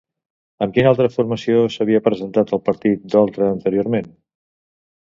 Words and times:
Amb 0.65 0.73
quina 0.77 0.89
altra 0.91 1.09
formació 1.17 1.59
s'havia 1.75 2.01
presentat 2.09 2.55
el 2.59 2.65
partit 2.71 3.07
d'Oltra 3.13 3.53
anteriorment? 3.59 4.15